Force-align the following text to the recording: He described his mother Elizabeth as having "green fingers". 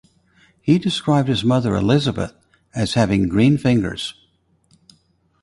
He 0.59 0.79
described 0.79 1.27
his 1.27 1.43
mother 1.43 1.75
Elizabeth 1.75 2.33
as 2.73 2.95
having 2.95 3.27
"green 3.27 3.59
fingers". 3.59 4.15